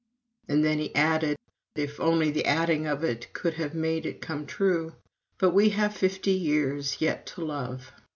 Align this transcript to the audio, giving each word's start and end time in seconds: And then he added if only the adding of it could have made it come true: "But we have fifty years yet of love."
And 0.49 0.65
then 0.65 0.79
he 0.79 0.95
added 0.95 1.37
if 1.75 1.99
only 1.99 2.31
the 2.31 2.45
adding 2.45 2.87
of 2.87 3.03
it 3.03 3.31
could 3.33 3.53
have 3.53 3.75
made 3.75 4.07
it 4.07 4.19
come 4.19 4.47
true: 4.47 4.93
"But 5.37 5.51
we 5.51 5.69
have 5.69 5.95
fifty 5.95 6.31
years 6.33 6.99
yet 7.01 7.31
of 7.37 7.43
love." 7.43 7.91